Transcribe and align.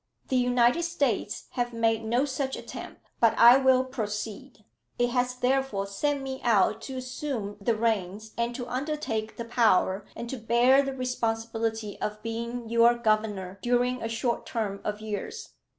"The 0.29 0.35
United 0.35 0.81
States 0.81 1.45
have 1.51 1.73
made 1.73 2.03
no 2.03 2.25
such 2.25 2.57
attempt; 2.57 3.03
but 3.19 3.37
I 3.37 3.57
will 3.57 3.83
proceed. 3.83 4.65
It 4.97 5.11
has 5.11 5.35
therefore 5.35 5.85
sent 5.85 6.23
me 6.23 6.41
out 6.43 6.81
to 6.89 6.97
assume 6.97 7.55
the 7.61 7.75
reins, 7.75 8.31
and 8.35 8.55
to 8.55 8.67
undertake 8.67 9.37
the 9.37 9.45
power, 9.45 10.07
and 10.15 10.27
to 10.31 10.37
bear 10.37 10.81
the 10.81 10.95
responsibility 10.95 12.01
of 12.01 12.23
being 12.23 12.67
your 12.67 12.95
governor 12.97 13.59
during 13.61 14.01
a 14.01 14.09
short 14.09 14.47
term 14.47 14.81
of 14.83 15.01
years. 15.01 15.49